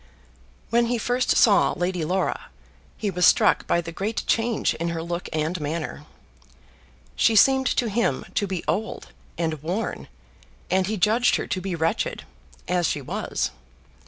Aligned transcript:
When 0.71 0.87
he 0.87 0.97
first 0.97 1.37
saw 1.37 1.73
Lady 1.73 2.03
Laura 2.03 2.49
he 2.97 3.11
was 3.11 3.23
struck 3.27 3.67
by 3.67 3.81
the 3.81 3.91
great 3.91 4.23
change 4.25 4.73
in 4.73 4.89
her 4.89 5.03
look 5.03 5.29
and 5.31 5.61
manner. 5.61 6.07
She 7.15 7.35
seemed 7.35 7.67
to 7.67 7.87
him 7.87 8.25
to 8.33 8.47
be 8.47 8.63
old 8.67 9.09
and 9.37 9.61
worn, 9.61 10.07
and 10.71 10.87
he 10.87 10.97
judged 10.97 11.35
her 11.35 11.45
to 11.45 11.61
be 11.61 11.75
wretched, 11.75 12.23
as 12.67 12.87
she 12.87 12.99
was. 12.99 13.51